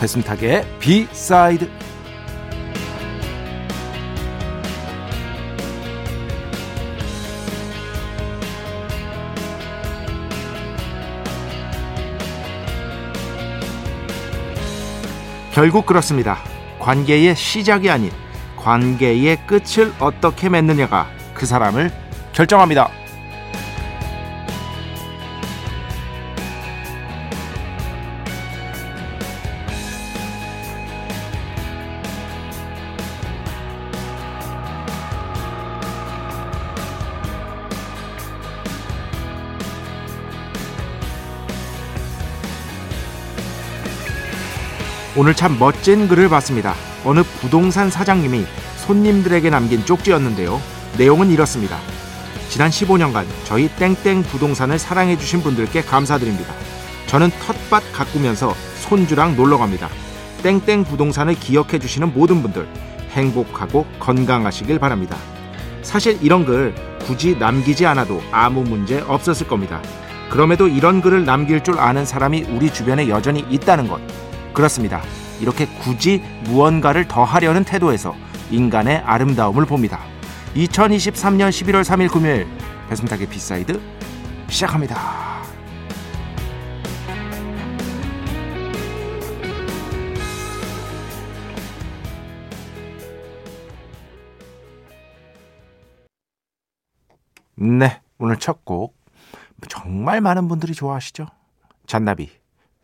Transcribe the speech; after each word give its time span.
배순탁의 0.00 0.64
비사이드 0.78 1.68
결국 15.52 15.86
그렇습니다. 15.86 16.38
관계의 16.78 17.34
시작이 17.34 17.90
아닌 17.90 18.12
관계의 18.56 19.44
끝을 19.46 19.92
어떻게 19.98 20.48
맺느냐가 20.48 21.08
그 21.34 21.46
사람을 21.46 21.90
결정합니다. 22.32 22.97
오늘 45.18 45.34
참 45.34 45.58
멋진 45.58 46.06
글을 46.06 46.28
봤습니다. 46.28 46.76
어느 47.04 47.24
부동산 47.40 47.90
사장님이 47.90 48.46
손님들에게 48.76 49.50
남긴 49.50 49.84
쪽지였는데요. 49.84 50.60
내용은 50.96 51.32
이렇습니다. 51.32 51.76
지난 52.48 52.70
15년간 52.70 53.24
저희 53.42 53.66
땡땡 53.66 54.22
부동산을 54.22 54.78
사랑해주신 54.78 55.40
분들께 55.40 55.82
감사드립니다. 55.82 56.54
저는 57.08 57.30
텃밭 57.30 57.92
가꾸면서 57.92 58.54
손주랑 58.82 59.34
놀러 59.34 59.58
갑니다. 59.58 59.88
땡땡 60.44 60.84
부동산을 60.84 61.34
기억해주시는 61.34 62.14
모든 62.14 62.40
분들 62.40 62.68
행복하고 63.10 63.86
건강하시길 63.98 64.78
바랍니다. 64.78 65.16
사실 65.82 66.16
이런 66.22 66.46
글 66.46 66.72
굳이 67.00 67.36
남기지 67.36 67.86
않아도 67.86 68.22
아무 68.30 68.62
문제 68.62 69.00
없었을 69.00 69.48
겁니다. 69.48 69.82
그럼에도 70.30 70.68
이런 70.68 71.00
글을 71.02 71.24
남길 71.24 71.64
줄 71.64 71.80
아는 71.80 72.04
사람이 72.04 72.44
우리 72.50 72.72
주변에 72.72 73.08
여전히 73.08 73.44
있다는 73.50 73.88
것. 73.88 74.00
그렇습니다. 74.58 75.00
이렇게 75.40 75.66
굳이 75.66 76.20
무언가를 76.46 77.06
더 77.06 77.22
하려는 77.22 77.62
태도에서 77.62 78.16
인간의 78.50 78.96
아름다움을 78.98 79.66
봅니다. 79.66 80.00
2023년 80.56 81.50
11월 81.50 81.84
3일 81.84 82.10
금요일 82.10 82.44
배순탁의 82.88 83.28
B 83.28 83.38
side 83.38 83.80
시작합니다. 84.48 84.98
네, 97.54 98.02
오늘 98.18 98.36
첫 98.38 98.64
곡 98.64 98.96
정말 99.68 100.20
많은 100.20 100.48
분들이 100.48 100.74
좋아하시죠? 100.74 101.26
잔나비, 101.86 102.28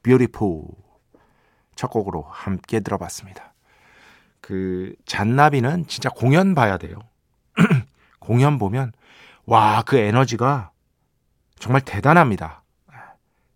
뷰티풀 0.05 0.84
첫 1.75 1.89
곡으로 1.89 2.27
함께 2.29 2.81
들어봤습니다. 2.81 3.53
그 4.41 4.95
잔나비는 5.07 5.87
진짜 5.87 6.11
공연 6.11 6.55
봐야 6.55 6.77
돼요. 6.79 6.99
공연 8.21 8.59
보면 8.59 8.93
와 9.47 9.83
그 9.83 9.97
에너지가 9.97 10.71
정말 11.59 11.81
대단합니다. 11.83 12.63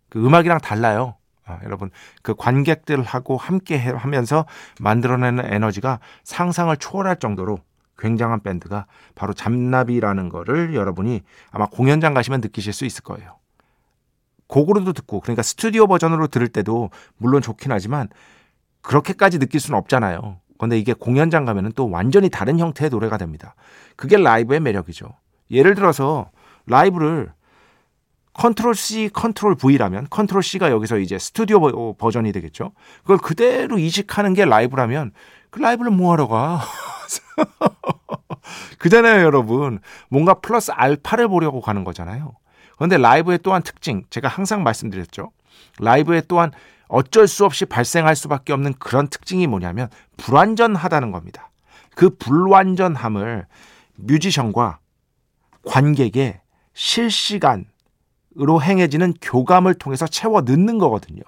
그 0.09 0.25
음악이랑 0.25 0.59
달라요. 0.59 1.15
아, 1.45 1.59
여러분 1.63 1.89
그 2.21 2.35
관객들하고 2.35 3.37
함께 3.37 3.77
하면서 3.77 4.45
만들어내는 4.79 5.51
에너지가 5.51 5.99
상상을 6.23 6.75
초월할 6.77 7.17
정도로 7.17 7.59
굉장한 7.97 8.41
밴드가 8.41 8.85
바로 9.15 9.33
잔나비라는 9.33 10.29
거를 10.29 10.73
여러분이 10.75 11.21
아마 11.51 11.65
공연장 11.67 12.13
가시면 12.13 12.41
느끼실 12.41 12.71
수 12.71 12.85
있을 12.85 13.03
거예요. 13.03 13.38
곡으로도 14.49 14.93
듣고 14.93 15.21
그러니까 15.21 15.43
스튜디오 15.43 15.87
버전으로 15.87 16.27
들을 16.27 16.47
때도 16.49 16.89
물론 17.17 17.41
좋긴 17.41 17.71
하지만 17.71 18.09
그렇게까지 18.81 19.39
느낄 19.39 19.61
수는 19.61 19.77
없잖아요. 19.79 20.39
근데 20.57 20.77
이게 20.77 20.93
공연장 20.93 21.45
가면은 21.45 21.71
또 21.75 21.89
완전히 21.89 22.29
다른 22.29 22.59
형태의 22.59 22.89
노래가 22.89 23.17
됩니다. 23.17 23.55
그게 23.95 24.17
라이브의 24.17 24.59
매력이죠. 24.59 25.07
예를 25.51 25.75
들어서 25.75 26.31
라이브를 26.65 27.31
컨트롤 28.33 28.75
C, 28.75 29.09
컨트롤 29.13 29.55
V라면 29.55 30.07
컨트롤 30.09 30.43
C가 30.43 30.71
여기서 30.71 30.97
이제 30.97 31.17
스튜디오 31.17 31.93
버전이 31.93 32.31
되겠죠. 32.31 32.71
그걸 33.01 33.17
그대로 33.17 33.77
이식하는 33.77 34.33
게 34.33 34.45
라이브라면 34.45 35.11
그 35.49 35.59
라이브를 35.59 35.91
뭐 35.91 36.11
하러 36.11 36.27
가? 36.27 36.61
그잖아요, 38.79 39.23
여러분. 39.23 39.79
뭔가 40.09 40.35
플러스 40.35 40.71
알파를 40.71 41.27
보려고 41.27 41.61
가는 41.61 41.83
거잖아요. 41.83 42.33
그런데 42.79 42.97
라이브의 42.97 43.39
또한 43.43 43.61
특징, 43.61 44.05
제가 44.09 44.29
항상 44.29 44.63
말씀드렸죠. 44.63 45.31
라이브의 45.79 46.23
또한 46.29 46.51
어쩔 46.87 47.27
수 47.27 47.43
없이 47.43 47.65
발생할 47.65 48.15
수밖에 48.15 48.53
없는 48.53 48.73
그런 48.79 49.09
특징이 49.09 49.47
뭐냐면 49.47 49.89
불완전하다는 50.15 51.11
겁니다. 51.11 51.51
그 51.93 52.09
불완전함을 52.15 53.47
뮤지션과 53.95 54.79
관객의 55.65 56.39
실시간으로 56.73 57.65
행해지는 58.63 59.15
교감을 59.21 59.73
통해서 59.73 60.07
채워 60.07 60.39
넣는 60.39 60.77
거거든요. 60.77 61.21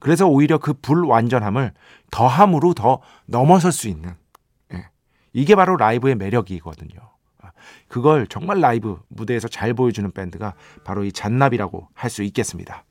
그래서 0.00 0.26
오히려 0.26 0.58
그 0.58 0.72
불완전함을 0.72 1.72
더함으로 2.10 2.74
더 2.74 3.00
넘어설 3.26 3.70
수 3.70 3.86
있는 3.86 4.16
예. 4.72 4.88
이게 5.32 5.54
바로 5.54 5.76
라이브의 5.76 6.16
매력이거든요. 6.16 7.09
그걸 7.88 8.26
정말 8.26 8.60
라이브 8.60 9.00
무대에서 9.08 9.48
잘 9.48 9.74
보여주는 9.74 10.10
밴드가 10.10 10.54
바로 10.84 11.04
이 11.04 11.12
잔나비라고 11.12 11.88
할 11.94 12.10
수 12.10 12.22
있겠습니다. 12.22 12.84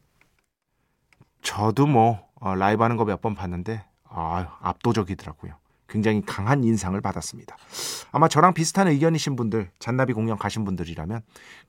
저도 1.41 1.87
뭐 1.87 2.27
어, 2.35 2.55
라이브 2.55 2.83
하는 2.83 2.97
거 2.97 3.05
몇 3.05 3.21
번 3.21 3.35
봤는데 3.35 3.83
아, 4.05 4.57
압도적이더라고요. 4.61 5.53
굉장히 5.87 6.21
강한 6.25 6.63
인상을 6.63 6.99
받았습니다. 7.01 7.57
아마 8.11 8.27
저랑 8.27 8.53
비슷한 8.53 8.87
의견이신 8.87 9.35
분들, 9.35 9.71
잔나비 9.79 10.13
공연 10.13 10.37
가신 10.37 10.63
분들이라면 10.65 11.21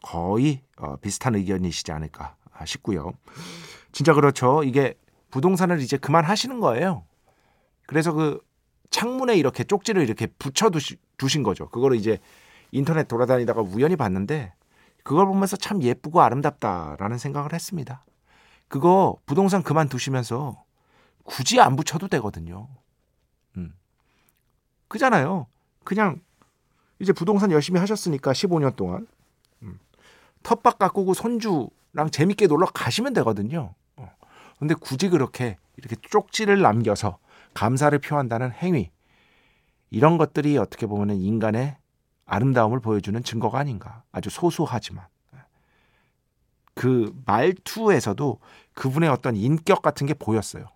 거의 0.03 0.63
어, 0.77 0.97
비슷한 0.97 1.35
의견이시지 1.35 1.91
않을까 1.93 2.37
싶고요. 2.67 3.13
진짜 3.93 4.13
그렇죠. 4.13 4.63
이게 4.63 4.95
부동산을 5.31 5.81
이제 5.81 5.97
그만 5.97 6.25
하시는 6.25 6.61
거예요. 6.61 7.05
그래서 7.87 8.13
그 8.13 8.41
창문에 8.91 9.37
이렇게 9.37 9.65
쪽지를 9.65 10.03
이렇게 10.03 10.27
붙여 10.39 10.71
두신 11.17 11.43
거죠. 11.43 11.69
그거를 11.71 11.97
이제 11.97 12.19
인터넷 12.73 13.09
돌아다니다가 13.09 13.63
우연히 13.63 13.97
봤는데 13.97 14.53
그걸 15.03 15.27
보면서 15.27 15.57
참 15.57 15.83
예쁘고 15.83 16.21
아름답다라는 16.21 17.19
생각을 17.19 17.53
했습니다. 17.53 18.05
그거 18.69 19.17
부동산 19.27 19.63
그만두시면서 19.63 20.63
굳이 21.25 21.61
안 21.61 21.77
붙여도 21.77 22.09
되거든요. 22.09 22.69
음. 23.57 23.75
그잖아요. 24.89 25.47
그냥 25.85 26.21
이제 26.99 27.13
부동산 27.13 27.51
열심히 27.51 27.81
하셨으니까 27.81 28.33
15년 28.33 28.77
동안 28.77 29.07
음. 29.63 29.79
텃밭 30.43 30.79
가꾸고 30.79 31.15
손주랑 31.15 32.11
재밌게 32.13 32.47
놀러 32.47 32.67
가시면 32.67 33.13
되거든요. 33.15 33.75
어. 33.97 34.11
근데 34.59 34.75
굳이 34.75 35.09
그렇게 35.09 35.57
이렇게 35.77 35.97
쪽지를 35.97 36.61
남겨서 36.61 37.19
감사를 37.55 37.99
표한다는 37.99 38.53
행위 38.53 38.91
이런 39.91 40.19
것들이 40.19 40.57
어떻게 40.59 40.87
보면 40.87 41.17
인간의 41.17 41.77
아름다움을 42.31 42.79
보여주는 42.79 43.21
증거가 43.25 43.59
아닌가. 43.59 44.05
아주 44.13 44.31
소소하지만. 44.31 45.05
그 46.75 47.13
말투에서도 47.27 48.39
그분의 48.75 49.11
어떤 49.11 49.37
인격 49.37 49.83
같은 49.83 50.07
게 50.07 50.15
보였어요. 50.15 50.67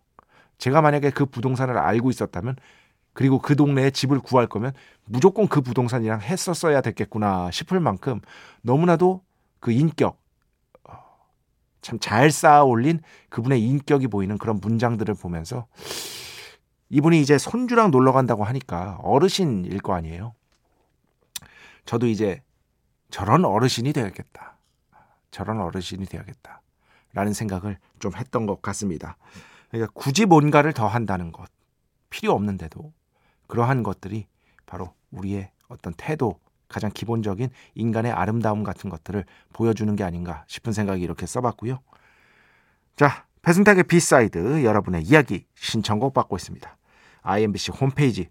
제가 0.59 0.83
만약에 0.83 1.11
그 1.11 1.25
부동산을 1.25 1.79
알고 1.79 2.11
있었다면 2.11 2.57
그리고 3.13 3.39
그 3.39 3.55
동네에 3.55 3.91
집을 3.91 4.19
구할 4.19 4.49
거면 4.49 4.73
무조건 5.07 5.47
그 5.47 5.61
부동산이랑 5.61 6.21
했었어야 6.21 6.81
됐겠구나 6.81 7.51
싶을 7.53 7.79
만큼 7.79 8.21
너무나도 8.63 9.23
그 9.61 9.71
인격 9.71 10.19
어, 10.83 10.99
참잘 11.81 12.33
쌓아 12.33 12.65
올린 12.65 13.01
그분의 13.29 13.63
인격이 13.63 14.09
보이는 14.09 14.37
그런 14.37 14.59
문장들을 14.61 15.15
보면서 15.15 15.67
이분이 16.91 17.21
이제 17.21 17.39
손주랑 17.39 17.93
놀러 17.93 18.13
간다고 18.13 18.45
하니까 18.45 18.99
어르신일 19.03 19.81
거 19.81 19.95
아니에요. 19.95 20.35
저도 21.85 22.07
이제 22.07 22.43
저런 23.11 23.45
어르신이 23.45 23.93
되야겠다. 23.93 24.57
저런 25.31 25.61
어르신이 25.61 26.07
되야겠다. 26.07 26.61
라는 27.13 27.33
생각을 27.33 27.79
좀 27.99 28.15
했던 28.17 28.47
것 28.47 28.61
같습니다. 28.63 29.17
그러니까 29.71 29.93
굳이 29.95 30.27
뭔가를 30.27 30.73
더 30.73 30.87
한다는 30.87 31.33
것. 31.33 31.49
필요 32.11 32.33
없는데도 32.33 32.93
그러한 33.47 33.83
것들이 33.83 34.27
바로 34.67 34.95
우리의 35.11 35.51
어떤 35.69 35.95
태도, 35.97 36.41
가장 36.69 36.91
기본적인 36.93 37.51
인간의 37.75 38.13
아름다움 38.13 38.65
같은 38.65 38.91
것들을 38.91 39.25
보여주는 39.53 39.95
게 39.97 40.03
아닌가 40.03 40.45
싶은 40.49 40.73
생각이 40.73 41.03
이렇게 41.03 41.27
써봤고요. 41.27 41.81
자, 42.97 43.27
배순탁의 43.43 43.85
B 43.85 44.01
side 44.01 44.65
여러분의 44.65 45.03
이야기 45.03 45.47
신청곡 45.55 46.15
받고 46.15 46.37
있습니다. 46.37 46.77
iMBC 47.23 47.73
홈페이지 47.73 48.31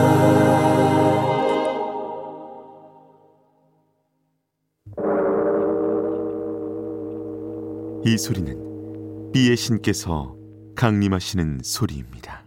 이 8.03 8.17
소리는 8.17 9.31
B의 9.31 9.55
신께서 9.55 10.35
강림하시는 10.75 11.59
소리입니다. 11.63 12.43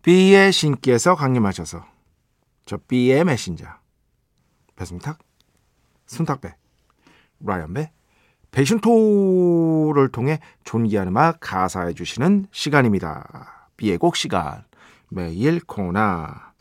B의 0.00 0.50
신께서 0.50 1.14
강림하셔서 1.14 1.84
저 2.64 2.78
B의 2.88 3.22
메신저 3.22 3.66
배승탁, 4.76 5.18
순탁배, 6.06 6.54
라이언배, 7.40 7.92
배신토를 8.50 10.10
통해 10.10 10.40
존귀한 10.64 11.08
음악 11.08 11.36
가사해 11.40 11.92
주시는 11.92 12.46
시간입니다. 12.50 13.68
B의 13.76 13.98
곡 13.98 14.16
시간 14.16 14.64
매일 15.14 15.60
코나 15.60 16.52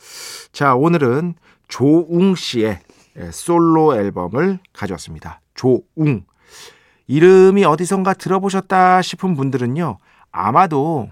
자 0.51 0.75
오늘은 0.75 1.35
조웅 1.67 2.35
씨의 2.35 2.79
솔로 3.31 3.95
앨범을 3.95 4.59
가져왔습니다. 4.71 5.41
조웅 5.55 6.25
이름이 7.07 7.65
어디선가 7.65 8.13
들어보셨다 8.13 9.01
싶은 9.01 9.35
분들은요 9.35 9.97
아마도 10.31 11.09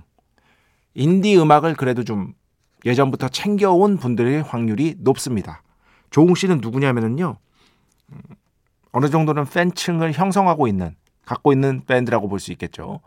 인디 0.94 1.38
음악을 1.38 1.76
그래도 1.76 2.04
좀 2.04 2.34
예전부터 2.86 3.30
챙겨온 3.30 3.98
분들의 3.98 4.42
확률이 4.44 4.96
높습니다. 5.00 5.62
조웅 6.10 6.36
씨는 6.36 6.60
누구냐면은요, 6.62 7.38
음, 8.12 8.22
어느 8.92 9.10
정도는 9.10 9.46
팬층을 9.46 10.12
형성하고 10.14 10.68
있는, 10.68 10.96
갖고 11.26 11.54
있는 11.54 11.86
밴드라고 11.86 12.28
볼 12.28 12.40
수 12.40 12.52
있겠죠. 12.52 13.00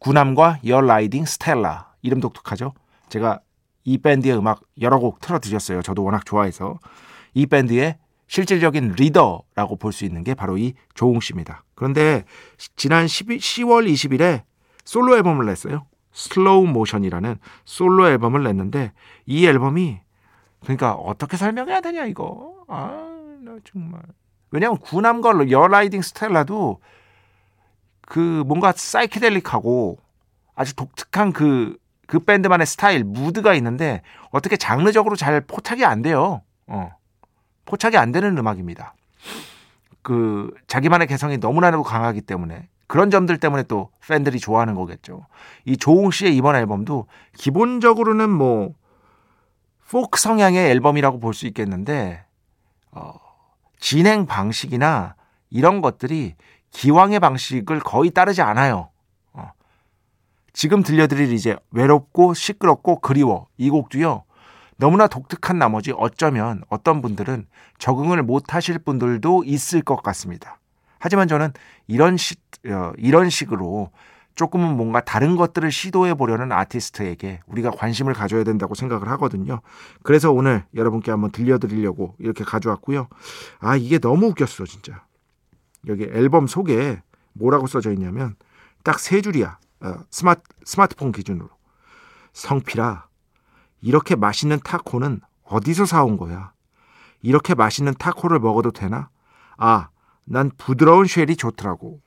구남과 0.00 0.60
열 0.66 0.86
라이딩 0.86 1.24
스텔라. 1.26 1.92
이름 2.02 2.20
독특하죠? 2.20 2.72
제가 3.10 3.40
이 3.88 3.98
밴드의 3.98 4.36
음악 4.36 4.60
여러 4.80 4.98
곡 4.98 5.20
틀어드렸어요. 5.20 5.80
저도 5.82 6.04
워낙 6.04 6.26
좋아해서. 6.26 6.78
이 7.34 7.46
밴드의 7.46 7.96
실질적인 8.26 8.92
리더라고 8.98 9.76
볼 9.76 9.92
수 9.92 10.04
있는 10.04 10.22
게 10.24 10.34
바로 10.34 10.58
이 10.58 10.74
조웅 10.94 11.20
씨입니다. 11.20 11.64
그런데 11.74 12.24
지난 12.76 13.06
12, 13.06 13.38
10월 13.38 13.90
20일에 13.90 14.42
솔로 14.84 15.16
앨범을 15.16 15.46
냈어요. 15.46 15.86
슬로우 16.12 16.66
모션이라는 16.66 17.36
솔로 17.64 18.08
앨범을 18.08 18.42
냈는데 18.44 18.92
이 19.24 19.46
앨범이 19.46 20.00
그러니까 20.60 20.92
어떻게 20.94 21.36
설명해야 21.36 21.80
되냐 21.80 22.04
이거 22.06 22.64
아 22.68 23.14
나 23.40 23.56
정말 23.64 24.02
왜냐하면 24.50 24.78
구남과여라이딩스텔라도 24.78 26.80
그 28.02 28.42
뭔가 28.46 28.72
사이키델릭하고 28.72 29.98
아주 30.54 30.74
독특한 30.74 31.32
그, 31.32 31.76
그 32.08 32.20
밴드만의 32.20 32.66
스타일, 32.66 33.04
무드가 33.04 33.52
있는데 33.54 34.00
어떻게 34.30 34.56
장르적으로 34.56 35.14
잘 35.14 35.42
포착이 35.42 35.84
안 35.84 36.00
돼요. 36.00 36.40
어. 36.66 36.90
포착이 37.66 37.98
안 37.98 38.12
되는 38.12 38.36
음악입니다. 38.38 38.94
그 40.00 40.50
자기만의 40.68 41.06
개성이 41.06 41.36
너무나도 41.36 41.82
강하기 41.82 42.22
때문에 42.22 42.70
그런 42.86 43.10
점들 43.10 43.36
때문에 43.38 43.64
또 43.64 43.90
팬들이 44.08 44.40
좋아하는 44.40 44.74
거겠죠. 44.74 45.26
이 45.66 45.76
조웅 45.76 46.10
씨의 46.10 46.34
이번 46.34 46.56
앨범도 46.56 47.06
기본적으로는 47.36 48.30
뭐 48.30 48.72
포크 49.90 50.18
성향의 50.18 50.70
앨범이라고 50.70 51.20
볼 51.20 51.34
수 51.34 51.46
있겠는데 51.46 52.24
어, 52.90 53.12
진행 53.78 54.24
방식이나 54.24 55.14
이런 55.50 55.82
것들이 55.82 56.36
기왕의 56.70 57.20
방식을 57.20 57.80
거의 57.80 58.10
따르지 58.10 58.40
않아요. 58.40 58.88
어. 60.48 60.52
지금 60.52 60.82
들려드릴 60.82 61.32
이제 61.32 61.56
외롭고 61.70 62.34
시끄럽고 62.34 63.00
그리워 63.00 63.48
이 63.56 63.70
곡도요. 63.70 64.24
너무나 64.76 65.08
독특한 65.08 65.58
나머지 65.58 65.92
어쩌면 65.96 66.62
어떤 66.68 67.02
분들은 67.02 67.46
적응을 67.78 68.22
못 68.22 68.54
하실 68.54 68.78
분들도 68.78 69.44
있을 69.44 69.82
것 69.82 70.02
같습니다. 70.02 70.58
하지만 71.00 71.28
저는 71.28 71.52
이런 71.86 72.16
시, 72.16 72.36
어, 72.66 72.92
이런 72.96 73.30
식으로 73.30 73.90
조금은 74.36 74.76
뭔가 74.76 75.00
다른 75.00 75.34
것들을 75.34 75.70
시도해 75.72 76.14
보려는 76.14 76.52
아티스트에게 76.52 77.40
우리가 77.46 77.72
관심을 77.72 78.14
가져야 78.14 78.44
된다고 78.44 78.76
생각을 78.76 79.08
하거든요. 79.08 79.60
그래서 80.04 80.30
오늘 80.30 80.64
여러분께 80.76 81.10
한번 81.10 81.32
들려드리려고 81.32 82.14
이렇게 82.20 82.44
가져왔고요. 82.44 83.08
아, 83.58 83.76
이게 83.76 83.98
너무 83.98 84.26
웃겼어, 84.28 84.64
진짜. 84.64 85.04
여기 85.88 86.04
앨범 86.04 86.46
속에 86.46 87.02
뭐라고 87.32 87.66
써져 87.66 87.92
있냐면 87.92 88.36
딱 88.84 89.00
세 89.00 89.20
줄이야. 89.20 89.58
어, 89.80 89.94
스마트, 90.10 90.42
스마트폰 90.64 91.12
기준으로. 91.12 91.48
성필아, 92.32 93.06
이렇게 93.80 94.16
맛있는 94.16 94.60
타코는 94.60 95.20
어디서 95.44 95.86
사온 95.86 96.16
거야? 96.16 96.52
이렇게 97.22 97.54
맛있는 97.54 97.94
타코를 97.98 98.38
먹어도 98.38 98.70
되나? 98.70 99.10
아, 99.56 99.88
난 100.24 100.50
부드러운 100.56 101.06
shell이 101.06 101.36
좋더라고. 101.36 102.00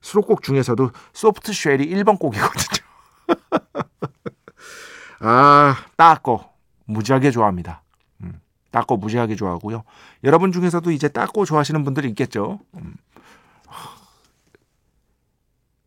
수록곡 0.00 0.42
중에서도 0.42 0.90
Soft 1.12 1.52
Shell이 1.52 1.86
1번 1.88 2.18
곡이거든요. 2.18 2.86
아, 5.20 5.76
따꼬. 5.96 6.50
무지하게 6.84 7.30
좋아합니다. 7.30 7.82
음, 8.22 8.40
따꼬 8.70 8.96
무지하게 8.96 9.36
좋아하고요. 9.36 9.84
여러분 10.24 10.50
중에서도 10.52 10.90
이제 10.90 11.08
따꼬 11.08 11.44
좋아하시는 11.44 11.84
분들이 11.84 12.08
있겠죠. 12.08 12.60
음. 12.74 12.96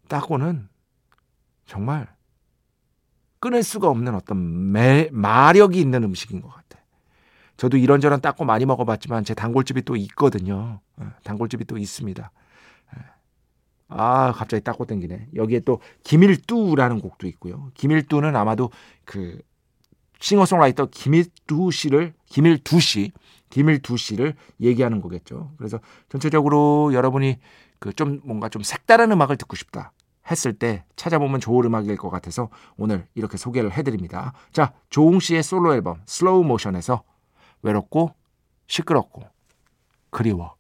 따꼬는 0.07 0.69
정말 1.75 2.07
끊을 3.41 3.61
수가 3.61 3.89
없는 3.89 4.15
어떤 4.15 4.71
매, 4.71 5.09
마력이 5.11 5.77
있는 5.77 6.05
음식인 6.05 6.39
것 6.39 6.47
같아. 6.47 6.79
저도 7.57 7.75
이런저런 7.75 8.21
닦고 8.21 8.45
많이 8.45 8.65
먹어봤지만 8.65 9.25
제 9.25 9.33
단골집이 9.33 9.81
또 9.81 9.97
있거든요. 9.97 10.79
어, 10.95 11.11
단골집이 11.25 11.65
또 11.65 11.77
있습니다. 11.77 12.31
예. 12.95 13.01
아 13.89 14.31
갑자기 14.31 14.63
타코 14.63 14.85
땡기네. 14.85 15.31
여기에 15.35 15.59
또 15.65 15.81
김일두라는 16.03 17.01
곡도 17.01 17.27
있고요. 17.27 17.71
김일두는 17.73 18.37
아마도 18.37 18.71
그 19.03 19.37
싱어송라이터 20.21 20.85
김일두 20.91 21.71
씨를 21.71 22.13
김일두 22.27 22.79
씨 22.79 23.11
김일두 23.49 23.97
씨를 23.97 24.33
얘기하는 24.61 25.01
거겠죠. 25.01 25.51
그래서 25.57 25.81
전체적으로 26.07 26.93
여러분이 26.93 27.37
그 27.79 27.91
좀 27.91 28.21
뭔가 28.23 28.47
좀 28.49 28.63
색다른 28.63 29.11
음악을 29.11 29.35
듣고 29.37 29.55
싶다 29.55 29.91
했을 30.29 30.53
때 30.53 30.83
찾아보면 30.95 31.39
좋은 31.39 31.65
음악일 31.65 31.97
것 31.97 32.09
같아서 32.09 32.49
오늘 32.77 33.07
이렇게 33.13 33.37
소개를 33.37 33.71
해드립니다. 33.71 34.33
자, 34.51 34.73
조웅 34.89 35.19
씨의 35.19 35.43
솔로 35.43 35.73
앨범 35.73 36.01
슬로우 36.05 36.43
모션에서 36.43 37.03
외롭고 37.61 38.15
시끄럽고 38.67 39.23
그리워. 40.09 40.55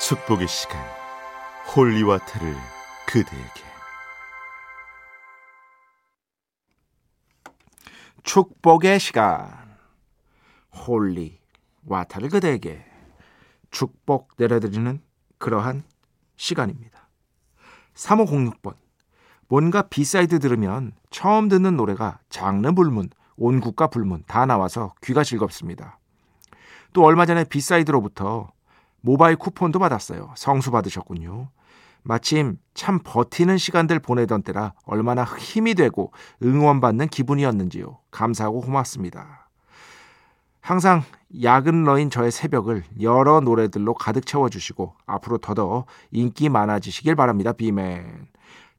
축복의 0.00 0.46
시간 0.48 0.80
holy 1.74 1.99
water를 1.99 2.54
그대에게. 3.06 3.66
축복의 8.22 8.98
시간 9.00 9.76
holy 10.74 11.40
water를 11.86 12.28
그대에게. 12.28 12.84
축복 13.70 14.32
내려드리는 14.36 15.00
그러한 15.38 15.84
시간입니다. 16.36 17.08
3506번 17.94 18.74
뭔가 19.48 19.82
B 19.82 19.93
side 19.93 20.38
들으면 20.38 20.92
처음 21.10 21.48
듣는 21.48 21.76
노래가 21.76 22.18
장르 22.30 22.72
불문, 22.72 23.10
온 23.36 23.60
국가 23.60 23.86
불문 23.86 24.24
다 24.26 24.46
나와서 24.46 24.94
귀가 25.02 25.22
즐겁습니다. 25.22 25.98
또 26.92 27.04
얼마 27.04 27.26
전에 27.26 27.44
비사이드로부터 27.44 28.50
모바일 29.00 29.36
쿠폰도 29.36 29.78
받았어요. 29.78 30.32
성수 30.36 30.70
받으셨군요. 30.70 31.50
마침 32.02 32.58
참 32.74 33.00
버티는 33.02 33.58
시간들 33.58 33.98
보내던 33.98 34.42
때라 34.42 34.72
얼마나 34.84 35.24
힘이 35.24 35.74
되고 35.74 36.12
응원받는 36.42 37.08
기분이었는지요. 37.08 37.98
감사하고 38.10 38.60
고맙습니다. 38.60 39.45
항상 40.66 41.04
야근러인 41.44 42.10
저의 42.10 42.32
새벽을 42.32 42.82
여러 43.00 43.38
노래들로 43.38 43.94
가득 43.94 44.26
채워주시고 44.26 44.96
앞으로 45.06 45.38
더더 45.38 45.86
인기 46.10 46.48
많아지시길 46.48 47.14
바랍니다. 47.14 47.52
비맨. 47.52 48.26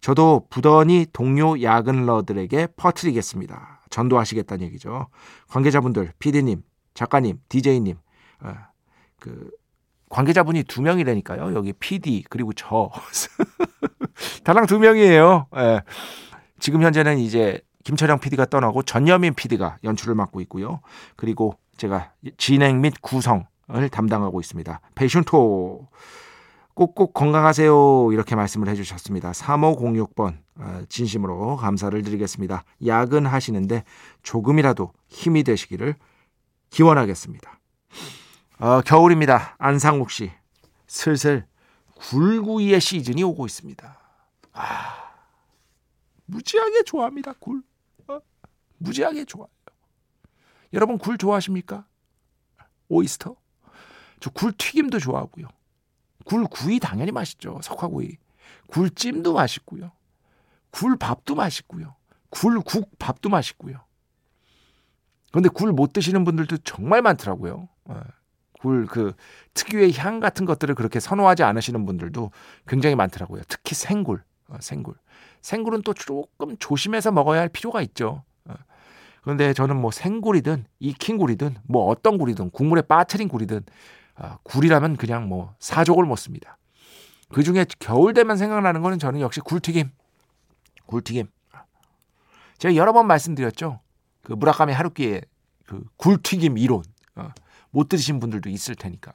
저도 0.01 0.47
부단히 0.49 1.05
동료 1.13 1.61
야근러들에게 1.61 2.67
퍼트리겠습니다. 2.75 3.83
전도하시겠다는 3.89 4.65
얘기죠. 4.65 5.07
관계자분들, 5.47 6.11
PD님, 6.19 6.61
작가님, 6.93 7.39
DJ님, 7.47 7.95
어, 8.41 8.53
그 9.21 9.49
관계자분이 10.09 10.63
두 10.63 10.81
명이라니까요. 10.81 11.55
여기 11.55 11.71
PD 11.71 12.25
그리고 12.29 12.51
저 12.51 12.91
달랑 14.43 14.65
두 14.65 14.77
명이에요. 14.77 15.47
예. 15.55 15.83
지금 16.59 16.81
현재는 16.81 17.17
이제 17.17 17.61
김철영 17.85 18.19
PD가 18.19 18.47
떠나고 18.47 18.83
전여민 18.83 19.35
PD가 19.35 19.77
연출을 19.85 20.15
맡고 20.15 20.41
있고요. 20.41 20.81
그리고 21.15 21.57
제가 21.77 22.13
진행 22.37 22.81
및 22.81 22.93
구성을 23.01 23.45
담당하고 23.91 24.39
있습니다. 24.39 24.81
패션토 24.95 25.87
꼭꼭 26.73 27.13
건강하세요 27.13 28.11
이렇게 28.11 28.35
말씀을 28.35 28.67
해주셨습니다. 28.69 29.31
3506번 29.31 30.37
어, 30.57 30.81
진심으로 30.89 31.55
감사를 31.57 31.99
드리겠습니다. 32.03 32.63
야근하시는데 32.85 33.83
조금이라도 34.21 34.91
힘이 35.07 35.43
되시기를 35.43 35.95
기원하겠습니다. 36.69 37.59
어, 38.59 38.81
겨울입니다. 38.81 39.55
안상욱 39.57 40.11
씨. 40.11 40.31
슬슬 40.87 41.45
굴구이의 41.95 42.79
시즌이 42.79 43.23
오고 43.23 43.45
있습니다. 43.45 43.99
아, 44.53 45.11
무지하게 46.25 46.83
좋아합니다. 46.83 47.33
굴. 47.39 47.63
어? 48.07 48.19
무지하게 48.77 49.25
좋아요. 49.25 49.47
여러분 50.73 50.97
굴 50.97 51.17
좋아하십니까? 51.17 51.85
오이스터? 52.89 53.35
저 54.19 54.29
굴 54.31 54.51
튀김도 54.53 54.99
좋아하고요. 54.99 55.47
굴 56.25 56.45
구이 56.47 56.79
당연히 56.79 57.11
맛있죠. 57.11 57.59
석화구이. 57.63 58.17
굴찜도 58.67 59.33
맛있고요. 59.33 59.91
굴밥도 60.71 61.35
맛있고요. 61.35 61.95
굴국 62.29 62.97
밥도 62.99 63.29
맛있고요. 63.29 63.79
그런데 65.31 65.49
굴 65.49 65.71
못 65.71 65.93
드시는 65.93 66.23
분들도 66.23 66.57
정말 66.59 67.01
많더라고요. 67.01 67.69
어. 67.85 68.01
굴그 68.59 69.13
특유의 69.53 69.93
향 69.97 70.19
같은 70.19 70.45
것들을 70.45 70.73
그렇게 70.75 70.99
선호하지 70.99 71.43
않으시는 71.43 71.85
분들도 71.85 72.31
굉장히 72.67 72.95
많더라고요. 72.95 73.43
특히 73.47 73.75
생굴, 73.75 74.23
어, 74.47 74.57
생굴. 74.59 74.95
생굴은 75.41 75.83
또 75.83 75.93
조금 75.93 76.57
조심해서 76.57 77.11
먹어야 77.11 77.39
할 77.39 77.49
필요가 77.49 77.81
있죠. 77.83 78.23
어. 79.27 79.35
그런데 79.37 79.53
저는 79.53 79.75
뭐 79.75 79.91
생굴이든 79.91 80.65
익힌 80.79 81.17
굴이든 81.17 81.57
뭐 81.63 81.85
어떤 81.87 82.17
굴이든 82.17 82.51
국물에 82.51 82.81
빠트린 82.81 83.27
굴이든 83.27 83.65
어, 84.15 84.37
굴이라면 84.43 84.95
그냥 84.95 85.27
뭐 85.27 85.53
사족을 85.59 86.05
먹습니다. 86.05 86.57
그 87.29 87.43
중에 87.43 87.65
겨울 87.79 88.13
되면 88.13 88.37
생각나는 88.37 88.81
거는 88.81 88.99
저는 88.99 89.19
역시 89.19 89.41
굴튀김. 89.41 89.91
굴튀김. 90.85 91.27
제가 92.57 92.75
여러 92.75 92.93
번 92.93 93.05
말씀드렸죠. 93.07 93.81
그 94.23 94.31
무라카미 94.31 94.71
하루키의 94.71 95.21
그 95.65 95.83
굴튀김 95.97 96.57
이론. 96.57 96.83
어. 97.15 97.29
못 97.71 97.89
들으신 97.89 98.21
분들도 98.21 98.49
있을 98.49 98.75
테니까. 98.75 99.13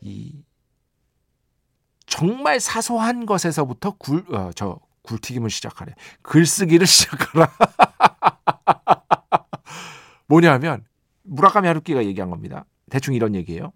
이 0.00 0.42
정말 2.06 2.58
사소한 2.58 3.26
것에서부터 3.26 3.92
굴, 3.92 4.24
어, 4.34 4.50
저 4.56 4.80
굴튀김을 5.02 5.50
시작하래. 5.50 5.94
글쓰기를 6.22 6.84
시작하라. 6.88 7.48
뭐냐면 10.26 10.84
무라카미 11.22 11.66
하루키가 11.68 12.04
얘기한 12.04 12.30
겁니다. 12.30 12.64
대충 12.90 13.14
이런 13.14 13.34
얘기예요. 13.34 13.72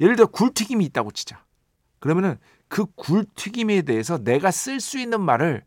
예를 0.00 0.16
들어 0.16 0.26
굴튀김이 0.26 0.84
있다고 0.86 1.10
치자. 1.10 1.44
그러면은 1.98 2.38
그 2.68 2.86
굴튀김에 2.94 3.82
대해서 3.82 4.18
내가 4.22 4.50
쓸 4.50 4.80
수 4.80 4.98
있는 4.98 5.20
말을 5.20 5.64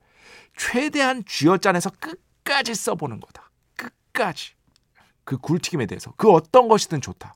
최대한 0.56 1.24
쥐어짜내서 1.26 1.92
끝까지 2.00 2.76
써보는 2.76 3.20
거다. 3.20 3.50
끝까지. 3.76 4.54
그 5.24 5.38
굴튀김에 5.38 5.86
대해서 5.86 6.14
그 6.18 6.32
어떤 6.32 6.68
것이든 6.68 7.02
좋다. 7.02 7.36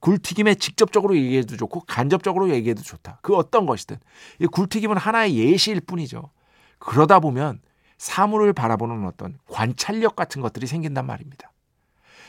굴튀김에 0.00 0.54
직접적으로 0.54 1.16
얘기해도 1.16 1.56
좋고 1.56 1.80
간접적으로 1.80 2.50
얘기해도 2.50 2.82
좋다. 2.82 3.18
그 3.22 3.36
어떤 3.36 3.66
것이든 3.66 3.98
이 4.40 4.46
굴튀김은 4.46 4.96
하나의 4.96 5.36
예시일 5.36 5.80
뿐이죠. 5.80 6.30
그러다 6.78 7.20
보면 7.20 7.60
사물을 8.00 8.54
바라보는 8.54 9.06
어떤 9.06 9.38
관찰력 9.46 10.16
같은 10.16 10.40
것들이 10.40 10.66
생긴단 10.66 11.06
말입니다. 11.06 11.52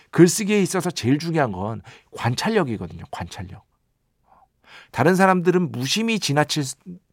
글쓰기에 0.09 0.61
있어서 0.61 0.91
제일 0.91 1.17
중요한 1.17 1.53
건 1.53 1.81
관찰력이거든요. 2.13 3.05
관찰력. 3.09 3.63
다른 4.91 5.15
사람들은 5.15 5.71
무심히 5.71 6.19
지나칠 6.19 6.65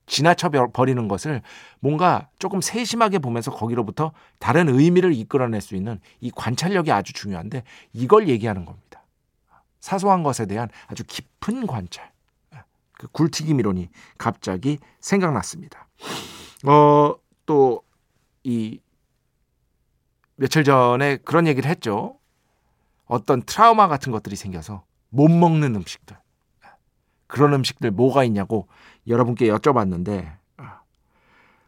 지나쳐 0.06 0.48
버리는 0.48 1.06
것을 1.06 1.40
뭔가 1.78 2.30
조금 2.40 2.60
세심하게 2.60 3.20
보면서 3.20 3.52
거기로부터 3.52 4.10
다른 4.40 4.68
의미를 4.68 5.12
이끌어낼 5.12 5.60
수 5.60 5.76
있는 5.76 6.00
이 6.20 6.32
관찰력이 6.32 6.90
아주 6.90 7.12
중요한데 7.12 7.62
이걸 7.92 8.28
얘기하는 8.28 8.64
겁니다. 8.64 9.04
사소한 9.78 10.24
것에 10.24 10.46
대한 10.46 10.68
아주 10.88 11.04
깊은 11.06 11.68
관찰. 11.68 12.10
그 12.94 13.06
굴튀김 13.12 13.60
이론이 13.60 13.88
갑자기 14.16 14.80
생각났습니다. 14.98 15.86
어, 16.66 17.14
또, 17.46 17.84
이, 18.44 18.80
며칠 20.36 20.64
전에 20.64 21.16
그런 21.18 21.46
얘기를 21.46 21.68
했죠. 21.68 22.18
어떤 23.06 23.42
트라우마 23.42 23.88
같은 23.88 24.12
것들이 24.12 24.36
생겨서 24.36 24.84
못 25.08 25.28
먹는 25.28 25.74
음식들. 25.74 26.16
그런 27.26 27.52
음식들 27.54 27.90
뭐가 27.90 28.24
있냐고 28.24 28.68
여러분께 29.06 29.48
여쭤봤는데 29.48 30.38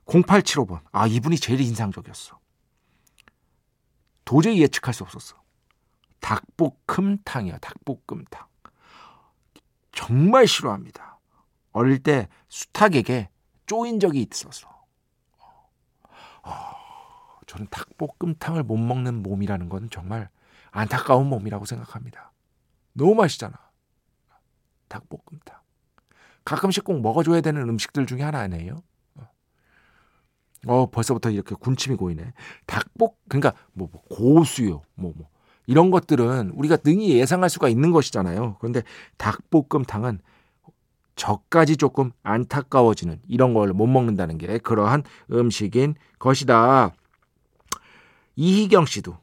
0875번 0.07 0.81
아 0.93 1.07
이분이 1.07 1.37
제일 1.37 1.61
인상적이었어. 1.61 2.39
도저히 4.25 4.61
예측할 4.63 4.95
수 4.95 5.03
없었어. 5.05 5.41
닭볶음탕이야 6.21 7.59
닭볶음탕. 7.59 8.47
정말 9.93 10.47
싫어합니다. 10.47 11.19
어릴 11.73 12.03
때 12.03 12.29
수탉에게 12.49 13.29
쪼인 13.67 14.01
적이 14.01 14.27
있어서. 14.31 14.69
어, 16.43 16.51
저는 17.47 17.67
닭볶음탕을 17.71 18.63
못 18.63 18.77
먹는 18.77 19.23
몸이라는 19.23 19.69
건 19.69 19.89
정말 19.91 20.29
안타까운 20.71 21.27
몸이라고 21.29 21.65
생각합니다. 21.65 22.33
너무 22.93 23.15
맛있잖아. 23.15 23.55
닭볶음탕. 24.89 25.59
가끔씩 26.45 26.85
꼭 26.85 27.01
먹어줘야 27.01 27.41
되는 27.41 27.69
음식들 27.69 28.07
중에 28.07 28.23
하나 28.23 28.41
아니에요. 28.41 28.83
어. 29.17 29.29
어, 30.67 30.91
벌써부터 30.91 31.31
이렇게 31.31 31.55
군침이 31.55 31.97
고이네. 31.97 32.33
닭볶, 32.67 33.17
그러니까 33.29 33.55
뭐, 33.73 33.89
뭐 33.91 34.03
고수요, 34.03 34.83
뭐, 34.95 35.13
뭐. 35.17 35.29
이런 35.67 35.91
것들은 35.91 36.51
우리가 36.51 36.79
능히 36.85 37.17
예상할 37.17 37.49
수가 37.49 37.69
있는 37.69 37.93
것이잖아요. 37.93 38.57
그런데 38.59 38.83
닭볶음탕은 39.19 40.21
저까지 41.21 41.77
조금 41.77 42.13
안타까워지는 42.23 43.21
이런 43.29 43.53
걸 43.53 43.71
못 43.75 43.87
먹는다는 43.87 44.39
게 44.39 44.57
그러한 44.59 45.03
음식인 45.31 45.95
것이다. 46.19 46.93
이희경 48.37 48.87
씨도 48.87 49.19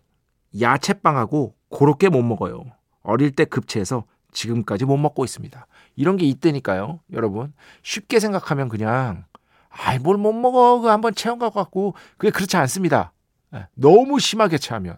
야채빵하고 0.59 1.55
그렇게 1.75 2.09
못 2.09 2.21
먹어요. 2.21 2.63
어릴 3.01 3.31
때 3.31 3.45
급체해서 3.45 4.03
지금까지 4.31 4.85
못 4.85 4.97
먹고 4.97 5.25
있습니다. 5.25 5.65
이런 5.95 6.17
게 6.17 6.25
있다니까요, 6.27 6.99
여러분. 7.13 7.53
쉽게 7.81 8.19
생각하면 8.19 8.69
그냥 8.69 9.25
아이 9.69 9.97
뭘 9.97 10.17
못 10.17 10.33
먹어 10.33 10.79
그 10.81 10.87
한번 10.89 11.15
체험 11.15 11.39
갖고 11.39 11.59
갖고 11.59 11.93
그게 12.17 12.29
그렇지 12.31 12.57
않습니다. 12.57 13.11
예, 13.55 13.67
너무 13.73 14.19
심하게 14.19 14.57
체하면 14.59 14.97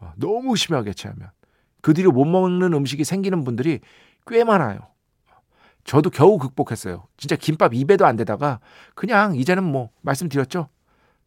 어, 0.00 0.12
너무 0.16 0.56
심하게 0.56 0.92
체하면 0.94 1.30
그 1.82 1.92
뒤로 1.92 2.10
못 2.10 2.24
먹는 2.24 2.72
음식이 2.72 3.04
생기는 3.04 3.44
분들이 3.44 3.80
꽤 4.26 4.44
많아요. 4.44 4.78
저도 5.86 6.10
겨우 6.10 6.38
극복했어요. 6.38 7.04
진짜 7.16 7.36
김밥 7.36 7.72
입에도 7.74 8.06
안 8.06 8.16
되다가 8.16 8.60
그냥 8.94 9.36
이제는 9.36 9.64
뭐 9.64 9.90
말씀드렸죠. 10.02 10.68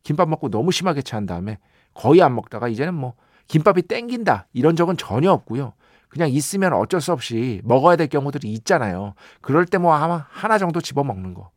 김밥 0.03 0.27
먹고 0.29 0.49
너무 0.49 0.71
심하게 0.71 1.01
체한 1.01 1.25
다음에 1.25 1.57
거의 1.93 2.21
안 2.21 2.35
먹다가 2.35 2.67
이제는 2.67 2.93
뭐 2.93 3.13
김밥이 3.47 3.83
땡긴다 3.83 4.47
이런 4.53 4.75
적은 4.75 4.97
전혀 4.97 5.31
없고요. 5.31 5.73
그냥 6.09 6.29
있으면 6.29 6.73
어쩔 6.73 7.01
수 7.01 7.11
없이 7.13 7.61
먹어야 7.63 7.95
될 7.95 8.07
경우들이 8.07 8.51
있잖아요. 8.53 9.13
그럴 9.41 9.65
때 9.65 9.77
뭐 9.77 9.93
아마 9.93 10.25
하나 10.29 10.57
정도 10.57 10.81
집어 10.81 11.03
먹는 11.03 11.33
거. 11.33 11.51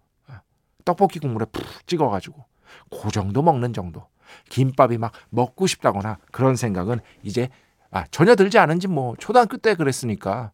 떡볶이 0.85 1.19
국물에 1.21 1.47
푹 1.53 1.65
찍어가지고 1.87 2.45
그 2.91 3.11
정도 3.11 3.43
먹는 3.43 3.73
정도. 3.73 4.07
김밥이 4.49 4.99
막 4.99 5.13
먹고 5.31 5.67
싶다거나 5.67 6.19
그런 6.31 6.57
생각은 6.57 7.01
이제 7.23 7.49
아, 7.91 8.05
전혀 8.11 8.35
들지 8.35 8.59
않은지 8.59 8.89
뭐 8.89 9.15
초등학교 9.19 9.57
때 9.59 9.75
그랬으니까 9.75 10.53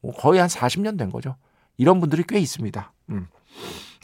뭐 0.00 0.12
거의 0.12 0.40
한 0.40 0.48
40년 0.48 0.96
된 0.98 1.10
거죠. 1.10 1.36
이런 1.80 1.98
분들이 1.98 2.22
꽤 2.28 2.38
있습니다. 2.38 2.92
음. 3.10 3.26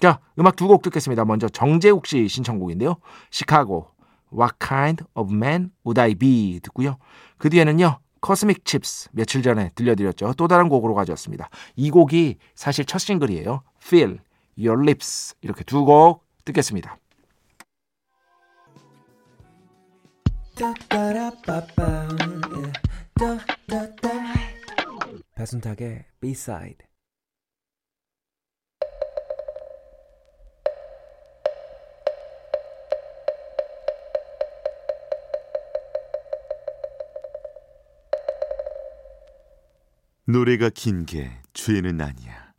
자, 0.00 0.18
음악 0.38 0.56
두 0.56 0.66
곡 0.66 0.80
듣겠습니다. 0.82 1.24
먼저 1.26 1.46
정재욱 1.48 2.06
씨 2.06 2.26
신청곡인데요. 2.26 2.96
시카고 3.30 3.88
What 4.32 4.56
Kind 4.58 5.04
of 5.14 5.32
Man 5.32 5.70
Would 5.84 6.00
I 6.00 6.14
Be 6.14 6.60
듣고요. 6.62 6.96
그 7.36 7.50
뒤에는요. 7.50 7.98
코스믹 8.20 8.64
칩스 8.64 9.10
며칠 9.12 9.42
전에 9.42 9.70
들려드렸죠. 9.74 10.32
또 10.38 10.48
다른 10.48 10.68
곡으로 10.70 10.94
가져왔습니다. 10.94 11.50
이 11.76 11.90
곡이 11.90 12.38
사실 12.54 12.86
첫 12.86 12.98
싱글이에요. 12.98 13.62
Feel 13.82 14.20
Your 14.58 14.82
Lips 14.82 15.34
이렇게 15.42 15.62
두 15.64 15.84
곡 15.84 16.24
듣겠습니다. 16.46 16.96
배순탁의 25.34 26.04
B-side 26.20 26.85
노래가 40.26 40.70
긴 40.70 41.06
게 41.06 41.30
죄는 41.54 42.00
아니야. 42.00 42.52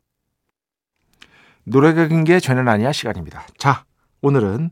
노래가 1.64 2.06
긴 2.08 2.24
게 2.24 2.40
죄는 2.40 2.66
아니야 2.68 2.92
시간입니다. 2.92 3.46
자, 3.58 3.84
오늘은 4.22 4.70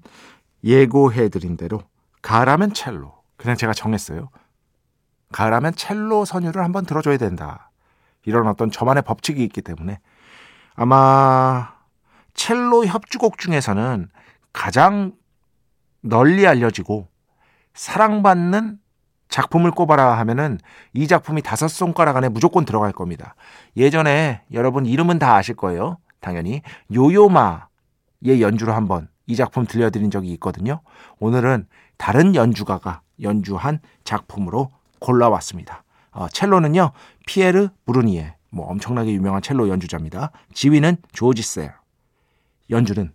예고해드린 0.64 1.56
대로 1.56 1.82
가라면 2.22 2.72
첼로. 2.72 3.14
그냥 3.36 3.56
제가 3.56 3.74
정했어요. 3.74 4.30
가라면 5.32 5.74
첼로 5.74 6.24
선율을 6.24 6.64
한번 6.64 6.86
들어줘야 6.86 7.18
된다. 7.18 7.70
이런 8.24 8.48
어떤 8.48 8.70
저만의 8.70 9.02
법칙이 9.02 9.44
있기 9.44 9.60
때문에 9.60 10.00
아마 10.74 11.74
첼로 12.34 12.86
협주곡 12.86 13.38
중에서는 13.38 14.08
가장 14.52 15.12
널리 16.00 16.46
알려지고 16.46 17.08
사랑받는 17.74 18.78
작품을 19.36 19.70
꼽아라 19.70 20.16
하면은 20.20 20.58
이 20.94 21.06
작품이 21.06 21.42
다섯 21.42 21.68
손가락 21.68 22.16
안에 22.16 22.30
무조건 22.30 22.64
들어갈 22.64 22.92
겁니다. 22.92 23.34
예전에 23.76 24.40
여러분 24.50 24.86
이름은 24.86 25.18
다 25.18 25.36
아실 25.36 25.54
거예요. 25.54 25.98
당연히 26.20 26.62
요요마의 26.94 28.40
연주로 28.40 28.72
한번 28.72 29.08
이 29.26 29.36
작품 29.36 29.66
들려드린 29.66 30.10
적이 30.10 30.32
있거든요. 30.34 30.80
오늘은 31.18 31.66
다른 31.98 32.34
연주가가 32.34 33.02
연주한 33.20 33.80
작품으로 34.04 34.72
골라왔습니다. 35.00 35.84
어, 36.12 36.28
첼로는요 36.28 36.92
피에르 37.26 37.68
브루니에 37.84 38.36
뭐 38.48 38.66
엄청나게 38.68 39.12
유명한 39.12 39.42
첼로 39.42 39.68
연주자입니다. 39.68 40.30
지휘는 40.54 40.96
조지 41.12 41.42
셀, 41.42 41.74
연주는 42.70 43.12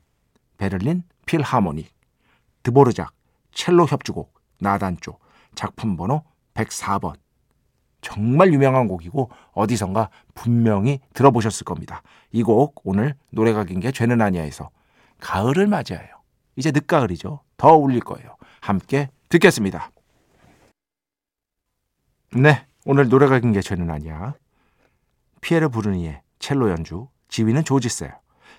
베를린 0.60 1.01
필하모닉, 1.25 1.91
드보르작 2.62 3.12
첼로 3.51 3.88
협주곡 3.88 4.31
나단조 4.60 5.17
작품 5.56 5.96
번호 5.98 6.24
104번. 6.54 7.16
정말 8.02 8.52
유명한 8.52 8.88
곡이고 8.88 9.30
어디선가 9.54 10.10
분명히 10.34 11.00
들어보셨을 11.14 11.66
겁니다. 11.66 12.02
이 12.32 12.42
곡 12.44 12.82
오늘 12.84 13.16
노래가 13.30 13.64
긴 13.64 13.80
게 13.80 13.92
죄는 13.92 14.22
아니야에서 14.22 14.70
가을을 15.20 15.68
맞이하여 15.68 16.08
이제 16.56 16.72
늦가을이죠. 16.72 17.42
더 17.58 17.68
어울릴 17.70 18.00
거예요. 18.02 18.36
함께 18.60 19.10
듣겠습니다. 19.30 19.92
네, 22.34 22.66
오늘 22.86 23.08
노래가 23.10 23.40
긴 23.40 23.52
게 23.54 23.62
죄는 23.62 23.90
아니야. 23.92 24.34
피에르 25.42 25.70
부르니의 25.70 26.22
첼로 26.40 26.70
연주, 26.72 27.08
지휘는 27.28 27.64
조지세요. 27.64 28.12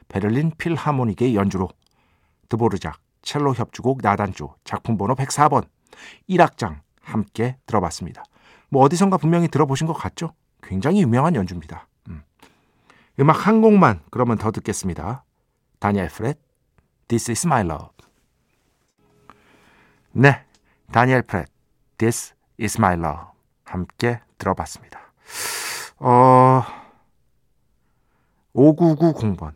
베를린 0.08 0.52
필하모닉의 0.58 1.34
연주로 1.34 1.68
드보르작 2.48 3.00
첼로 3.22 3.54
협주곡 3.54 4.00
나단조 4.02 4.54
작품 4.64 4.96
번호 4.98 5.14
104번 5.14 5.66
1악장 6.28 6.80
함께 7.02 7.56
들어봤습니다. 7.66 8.24
뭐 8.68 8.82
어디선가 8.82 9.18
분명히 9.18 9.48
들어보신 9.48 9.86
것 9.86 9.92
같죠? 9.92 10.34
굉장히 10.62 11.02
유명한 11.02 11.34
연주입니다. 11.34 11.86
음. 12.08 12.22
음악 13.20 13.46
한 13.46 13.60
곡만 13.60 14.00
그러면 14.10 14.38
더 14.38 14.50
듣겠습니다. 14.50 15.24
다니엘 15.78 16.08
프렛, 16.08 16.38
This 17.08 17.30
is 17.30 17.46
my 17.46 17.62
love. 17.62 17.90
네, 20.12 20.44
다니엘 20.92 21.22
프렛, 21.22 21.48
This 21.98 22.34
is 22.60 22.78
my 22.78 22.94
love. 22.94 23.26
함께 23.64 24.20
들어봤습니다. 24.38 25.00
어, 25.98 26.62
5990번. 28.54 29.54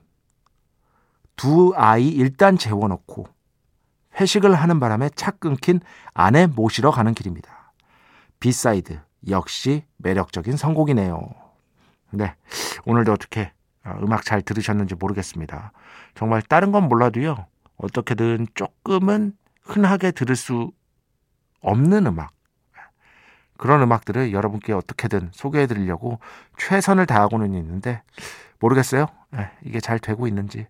두 1.36 1.72
아이 1.76 2.08
일단 2.08 2.56
재워놓고 2.56 3.28
회식을 4.18 4.54
하는 4.54 4.80
바람에 4.80 5.10
차 5.10 5.30
끊긴 5.30 5.80
아내 6.14 6.46
모시러 6.46 6.90
가는 6.90 7.12
길입니다. 7.14 7.72
B 8.40 8.52
side 8.52 9.00
역시 9.28 9.84
매력적인 9.98 10.56
선곡이네요. 10.56 11.18
네, 12.12 12.34
오늘도 12.84 13.12
어떻게 13.12 13.52
어, 13.84 13.96
음악 14.02 14.24
잘 14.24 14.42
들으셨는지 14.42 14.94
모르겠습니다. 14.94 15.72
정말 16.14 16.42
다른 16.42 16.72
건 16.72 16.88
몰라도요. 16.88 17.46
어떻게든 17.76 18.46
조금은 18.54 19.36
흔하게 19.62 20.12
들을 20.12 20.34
수 20.36 20.72
없는 21.60 22.06
음악 22.06 22.32
그런 23.58 23.82
음악들을 23.82 24.32
여러분께 24.32 24.72
어떻게든 24.72 25.30
소개해 25.32 25.66
드리려고 25.66 26.20
최선을 26.58 27.06
다하고는 27.06 27.54
있는데 27.54 28.02
모르겠어요. 28.58 29.06
네, 29.30 29.50
이게 29.62 29.80
잘 29.80 29.98
되고 29.98 30.26
있는지. 30.26 30.66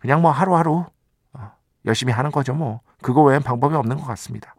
그냥 0.00 0.20
뭐 0.20 0.30
하루하루 0.30 0.86
열심히 1.86 2.12
하는 2.12 2.30
거죠 2.30 2.54
뭐. 2.54 2.80
그거 3.02 3.22
외엔 3.22 3.42
방법이 3.42 3.74
없는 3.74 3.96
것 3.96 4.04
같습니다. 4.06 4.54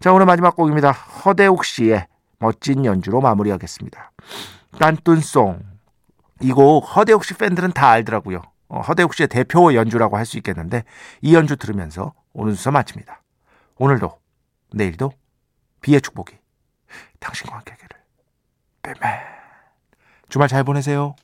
자 0.00 0.12
오늘 0.12 0.26
마지막 0.26 0.56
곡입니다. 0.56 0.92
허대욱 0.92 1.64
씨의 1.64 2.06
멋진 2.38 2.84
연주로 2.84 3.20
마무리하겠습니다. 3.20 4.12
딴뚠송 4.78 5.60
이 6.42 6.52
곡 6.52 6.80
허대욱 6.80 7.24
씨 7.24 7.34
팬들은 7.34 7.72
다 7.72 7.88
알더라고요. 7.90 8.42
어, 8.68 8.80
허대욱 8.80 9.14
씨의 9.14 9.28
대표 9.28 9.72
연주라고 9.74 10.16
할 10.18 10.26
수 10.26 10.36
있겠는데 10.38 10.84
이 11.22 11.34
연주 11.34 11.56
들으면서 11.56 12.12
오늘 12.34 12.54
수서 12.54 12.70
마칩니다. 12.70 13.22
오늘도 13.78 14.18
내일도 14.74 15.12
비의 15.80 16.00
축복이 16.02 16.36
당신과 17.20 17.56
함께 17.56 17.72
하기를. 17.72 17.88
빼맨 18.82 19.20
주말 20.28 20.48
잘 20.48 20.62
보내세요. 20.64 21.14